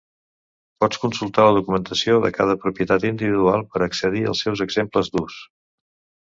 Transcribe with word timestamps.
Pots 0.83 1.01
consultar 1.01 1.43
la 1.47 1.51
documentació 1.57 2.15
de 2.23 2.31
cada 2.37 2.55
propietat 2.63 3.05
individual 3.11 3.65
per 3.75 3.83
a 3.83 3.89
accedir 3.89 4.25
als 4.33 4.43
seus 4.47 4.65
exemples 4.67 5.13
d'ús. 5.15 5.39